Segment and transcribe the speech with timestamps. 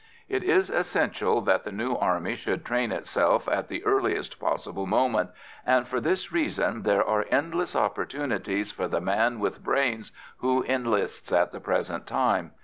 [0.27, 5.29] It is essential that the new army should train itself at the earliest possible moment,
[5.63, 11.31] and for this reason there are endless opportunities for the man with brains who enlists
[11.31, 12.49] at the present time.